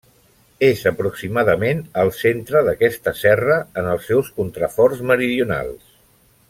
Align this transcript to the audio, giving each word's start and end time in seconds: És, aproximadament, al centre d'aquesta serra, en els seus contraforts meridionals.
És, 0.67 0.79
aproximadament, 0.91 1.83
al 2.03 2.09
centre 2.21 2.65
d'aquesta 2.69 3.15
serra, 3.21 3.61
en 3.83 3.93
els 3.95 4.11
seus 4.13 4.35
contraforts 4.41 5.05
meridionals. 5.13 5.89